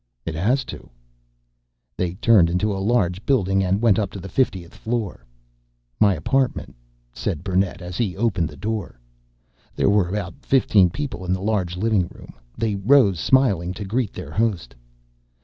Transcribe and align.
"It 0.25 0.33
has 0.33 0.63
to." 0.65 0.89
They 1.95 2.15
turned 2.15 2.49
into 2.49 2.75
a 2.75 2.81
large 2.81 3.23
building 3.23 3.63
and 3.63 3.83
went 3.83 3.99
up 3.99 4.09
to 4.13 4.19
the 4.19 4.29
fiftieth 4.29 4.73
floor. 4.73 5.27
"My 5.99 6.15
apartment," 6.15 6.73
said 7.13 7.43
Burnett 7.43 7.83
as 7.83 7.97
he 7.99 8.17
opened 8.17 8.49
the 8.49 8.57
door. 8.57 8.99
There 9.75 9.91
were 9.91 10.09
about 10.09 10.33
fifteen 10.43 10.89
people 10.89 11.23
in 11.23 11.33
the 11.33 11.39
large 11.43 11.77
living 11.77 12.07
room. 12.07 12.33
They 12.57 12.73
rose, 12.73 13.19
smiling, 13.19 13.75
to 13.75 13.85
greet 13.85 14.11
their 14.11 14.31
host. 14.31 14.73